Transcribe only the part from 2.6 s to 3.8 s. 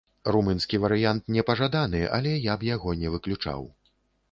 б яго не выключаў.